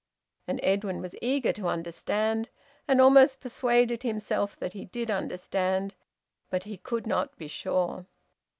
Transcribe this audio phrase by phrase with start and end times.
[0.47, 2.49] And Edwin was eager to understand,
[2.87, 5.93] and almost persuaded himself that he did understand;
[6.49, 8.07] but he could not be sure.